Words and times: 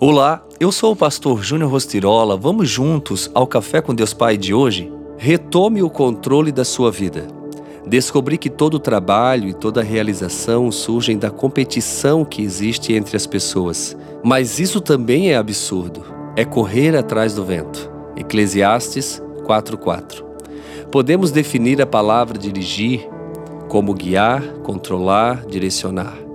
Olá, 0.00 0.46
eu 0.60 0.70
sou 0.70 0.92
o 0.92 0.96
pastor 0.96 1.42
Júnior 1.42 1.72
Rostirola. 1.72 2.36
Vamos 2.36 2.70
juntos 2.70 3.28
ao 3.34 3.48
Café 3.48 3.80
com 3.82 3.92
Deus 3.92 4.14
Pai 4.14 4.36
de 4.36 4.54
hoje? 4.54 4.92
Retome 5.16 5.82
o 5.82 5.90
controle 5.90 6.52
da 6.52 6.64
sua 6.64 6.88
vida. 6.92 7.26
Descobri 7.84 8.38
que 8.38 8.48
todo 8.48 8.78
trabalho 8.78 9.48
e 9.48 9.52
toda 9.52 9.82
realização 9.82 10.70
surgem 10.70 11.18
da 11.18 11.32
competição 11.32 12.24
que 12.24 12.40
existe 12.40 12.92
entre 12.92 13.16
as 13.16 13.26
pessoas. 13.26 13.96
Mas 14.22 14.60
isso 14.60 14.80
também 14.80 15.32
é 15.32 15.36
absurdo. 15.36 16.04
É 16.36 16.44
correr 16.44 16.96
atrás 16.96 17.34
do 17.34 17.44
vento. 17.44 17.90
Eclesiastes 18.16 19.20
4:4. 19.44 20.24
Podemos 20.92 21.32
definir 21.32 21.82
a 21.82 21.86
palavra 21.86 22.38
dirigir 22.38 23.04
como 23.68 23.92
guiar, 23.94 24.44
controlar, 24.62 25.44
direcionar. 25.44 26.27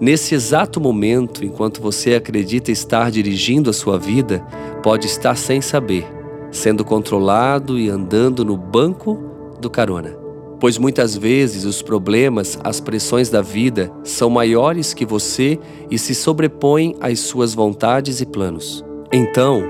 Nesse 0.00 0.34
exato 0.34 0.80
momento, 0.80 1.44
enquanto 1.44 1.80
você 1.80 2.14
acredita 2.14 2.70
estar 2.70 3.10
dirigindo 3.10 3.70
a 3.70 3.72
sua 3.72 3.98
vida, 3.98 4.40
pode 4.82 5.06
estar 5.06 5.36
sem 5.36 5.60
saber, 5.60 6.06
sendo 6.50 6.84
controlado 6.84 7.78
e 7.78 7.88
andando 7.88 8.44
no 8.44 8.56
banco 8.56 9.18
do 9.60 9.70
carona. 9.70 10.16
Pois 10.58 10.78
muitas 10.78 11.16
vezes 11.16 11.64
os 11.64 11.82
problemas, 11.82 12.58
as 12.62 12.80
pressões 12.80 13.28
da 13.28 13.42
vida 13.42 13.90
são 14.04 14.30
maiores 14.30 14.94
que 14.94 15.04
você 15.04 15.58
e 15.90 15.98
se 15.98 16.14
sobrepõem 16.14 16.94
às 17.00 17.18
suas 17.20 17.52
vontades 17.52 18.20
e 18.20 18.26
planos. 18.26 18.84
Então, 19.12 19.62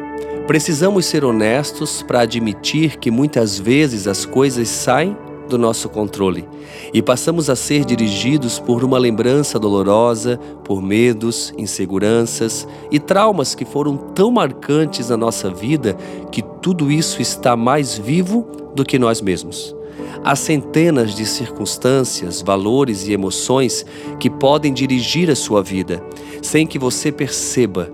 precisamos 0.47 1.07
ser 1.07 1.25
honestos 1.25 2.03
para 2.03 2.21
admitir 2.21 2.99
que 2.99 3.11
muitas 3.11 3.59
vezes 3.59 4.07
as 4.07 4.27
coisas 4.27 4.69
saem 4.69 5.17
do 5.53 5.59
nosso 5.59 5.89
controle 5.89 6.49
e 6.95 7.03
passamos 7.03 7.51
a 7.51 7.55
ser 7.55 7.85
dirigidos 7.85 8.59
por 8.59 8.83
uma 8.83 8.99
lembrança 8.99 9.59
dolorosa, 9.59 10.41
por 10.65 10.83
medos, 10.83 11.53
inseguranças 11.59 12.67
e 12.91 12.99
traumas 12.99 13.55
que 13.55 13.65
foram 13.65 13.97
tão 13.97 14.31
marcantes 14.31 15.11
na 15.11 15.17
nossa 15.17 15.51
vida 15.51 15.95
que 16.31 16.43
tudo 16.43 16.91
isso 16.91 17.21
está 17.21 17.55
mais 17.55 17.97
vivo 17.97 18.47
do 18.75 18.85
que 18.85 18.99
nós 18.99 19.21
mesmos. 19.21 19.77
Há 20.25 20.35
centenas 20.35 21.15
de 21.15 21.27
circunstâncias, 21.27 22.41
valores 22.41 23.07
e 23.07 23.13
emoções 23.13 23.85
que 24.19 24.31
podem 24.31 24.73
dirigir 24.73 25.31
a 25.31 25.37
sua 25.37 25.63
vida 25.63 26.03
sem 26.41 26.67
que 26.67 26.79
você 26.79 27.13
perceba. 27.13 27.91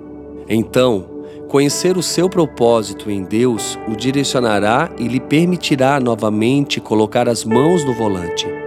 Então, 0.48 1.17
Conhecer 1.48 1.96
o 1.96 2.02
seu 2.02 2.28
propósito 2.28 3.10
em 3.10 3.24
Deus 3.24 3.78
o 3.88 3.96
direcionará 3.96 4.90
e 4.98 5.08
lhe 5.08 5.18
permitirá 5.18 5.98
novamente 5.98 6.78
colocar 6.78 7.26
as 7.26 7.42
mãos 7.42 7.86
no 7.86 7.94
volante. 7.94 8.57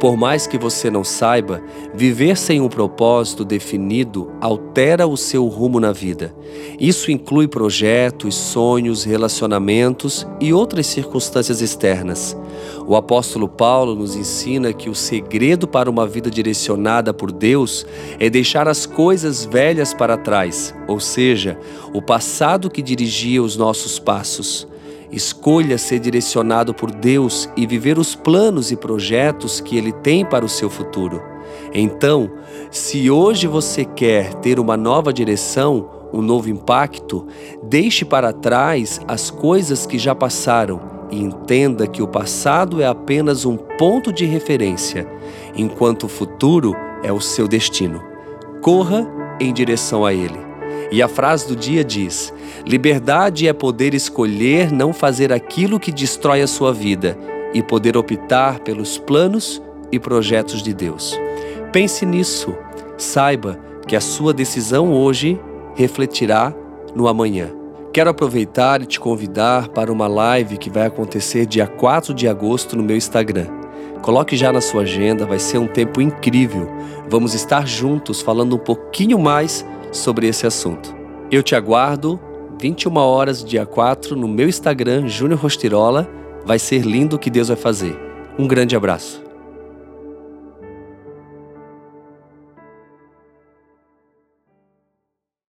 Por 0.00 0.16
mais 0.16 0.46
que 0.46 0.58
você 0.58 0.90
não 0.90 1.02
saiba, 1.02 1.62
viver 1.94 2.36
sem 2.36 2.60
um 2.60 2.68
propósito 2.68 3.44
definido 3.44 4.30
altera 4.40 5.06
o 5.06 5.16
seu 5.16 5.46
rumo 5.46 5.80
na 5.80 5.92
vida. 5.92 6.34
Isso 6.78 7.10
inclui 7.10 7.48
projetos, 7.48 8.34
sonhos, 8.34 9.04
relacionamentos 9.04 10.26
e 10.40 10.52
outras 10.52 10.86
circunstâncias 10.86 11.60
externas. 11.60 12.36
O 12.86 12.96
apóstolo 12.96 13.48
Paulo 13.48 13.94
nos 13.94 14.14
ensina 14.14 14.72
que 14.72 14.88
o 14.88 14.94
segredo 14.94 15.66
para 15.66 15.90
uma 15.90 16.06
vida 16.06 16.30
direcionada 16.30 17.12
por 17.12 17.32
Deus 17.32 17.84
é 18.18 18.30
deixar 18.30 18.68
as 18.68 18.86
coisas 18.86 19.44
velhas 19.44 19.92
para 19.92 20.16
trás, 20.16 20.74
ou 20.86 21.00
seja, 21.00 21.58
o 21.92 22.00
passado 22.00 22.70
que 22.70 22.82
dirigia 22.82 23.42
os 23.42 23.56
nossos 23.56 23.98
passos. 23.98 24.66
Escolha 25.10 25.78
ser 25.78 25.98
direcionado 25.98 26.74
por 26.74 26.90
Deus 26.90 27.48
e 27.56 27.66
viver 27.66 27.98
os 27.98 28.14
planos 28.14 28.70
e 28.70 28.76
projetos 28.76 29.60
que 29.60 29.76
Ele 29.76 29.92
tem 29.92 30.24
para 30.24 30.44
o 30.44 30.48
seu 30.48 30.68
futuro. 30.68 31.22
Então, 31.72 32.30
se 32.70 33.10
hoje 33.10 33.46
você 33.46 33.84
quer 33.84 34.34
ter 34.34 34.60
uma 34.60 34.76
nova 34.76 35.12
direção, 35.12 35.88
um 36.12 36.20
novo 36.20 36.48
impacto, 36.48 37.26
deixe 37.62 38.04
para 38.04 38.32
trás 38.32 39.00
as 39.06 39.30
coisas 39.30 39.86
que 39.86 39.98
já 39.98 40.14
passaram 40.14 40.80
e 41.10 41.22
entenda 41.22 41.86
que 41.86 42.02
o 42.02 42.08
passado 42.08 42.82
é 42.82 42.86
apenas 42.86 43.44
um 43.44 43.56
ponto 43.56 44.12
de 44.12 44.24
referência, 44.24 45.06
enquanto 45.56 46.04
o 46.04 46.08
futuro 46.08 46.74
é 47.02 47.12
o 47.12 47.20
seu 47.20 47.48
destino. 47.48 48.02
Corra 48.62 49.06
em 49.40 49.52
direção 49.52 50.04
a 50.04 50.12
ele. 50.12 50.47
E 50.90 51.02
a 51.02 51.08
frase 51.08 51.46
do 51.46 51.54
dia 51.54 51.84
diz: 51.84 52.32
Liberdade 52.66 53.46
é 53.46 53.52
poder 53.52 53.94
escolher 53.94 54.72
não 54.72 54.92
fazer 54.92 55.32
aquilo 55.32 55.78
que 55.78 55.92
destrói 55.92 56.40
a 56.40 56.46
sua 56.46 56.72
vida 56.72 57.18
e 57.52 57.62
poder 57.62 57.96
optar 57.96 58.60
pelos 58.60 58.98
planos 58.98 59.62
e 59.92 59.98
projetos 59.98 60.62
de 60.62 60.72
Deus. 60.72 61.18
Pense 61.72 62.04
nisso. 62.06 62.54
Saiba 62.96 63.58
que 63.86 63.94
a 63.94 64.00
sua 64.00 64.34
decisão 64.34 64.92
hoje 64.92 65.40
refletirá 65.74 66.52
no 66.94 67.06
amanhã. 67.06 67.50
Quero 67.92 68.10
aproveitar 68.10 68.82
e 68.82 68.86
te 68.86 69.00
convidar 69.00 69.68
para 69.68 69.92
uma 69.92 70.06
live 70.06 70.58
que 70.58 70.68
vai 70.68 70.86
acontecer 70.86 71.46
dia 71.46 71.66
4 71.66 72.12
de 72.12 72.28
agosto 72.28 72.76
no 72.76 72.82
meu 72.82 72.96
Instagram. 72.96 73.46
Coloque 74.02 74.36
já 74.36 74.52
na 74.52 74.60
sua 74.60 74.82
agenda, 74.82 75.26
vai 75.26 75.38
ser 75.38 75.58
um 75.58 75.66
tempo 75.66 76.00
incrível. 76.00 76.68
Vamos 77.08 77.34
estar 77.34 77.66
juntos 77.66 78.20
falando 78.20 78.56
um 78.56 78.58
pouquinho 78.58 79.18
mais 79.18 79.64
sobre 79.92 80.26
esse 80.26 80.46
assunto. 80.46 80.94
Eu 81.30 81.42
te 81.42 81.54
aguardo 81.54 82.20
21 82.60 82.96
horas, 82.96 83.44
dia 83.44 83.64
4, 83.64 84.16
no 84.16 84.26
meu 84.26 84.48
Instagram, 84.48 85.06
Júnior 85.06 85.40
Rostirola. 85.40 86.08
Vai 86.44 86.58
ser 86.58 86.82
lindo 86.82 87.16
o 87.16 87.18
que 87.18 87.30
Deus 87.30 87.48
vai 87.48 87.56
fazer. 87.56 87.98
Um 88.38 88.48
grande 88.48 88.74
abraço. 88.74 89.27